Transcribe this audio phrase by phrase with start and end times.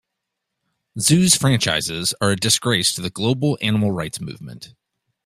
[0.97, 4.73] Zoos franchises are a disgrace to the global animal rights movement.